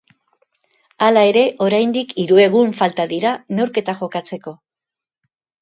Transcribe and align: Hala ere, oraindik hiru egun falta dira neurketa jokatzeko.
Hala 1.07 1.23
ere, 1.31 1.43
oraindik 1.67 2.15
hiru 2.23 2.41
egun 2.45 2.73
falta 2.81 3.07
dira 3.15 3.37
neurketa 3.59 3.99
jokatzeko. 4.03 4.59